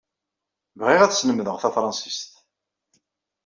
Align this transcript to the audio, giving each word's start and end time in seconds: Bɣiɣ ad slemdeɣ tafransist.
Bɣiɣ 0.79 1.01
ad 1.01 1.11
slemdeɣ 1.13 1.57
tafransist. 1.59 2.31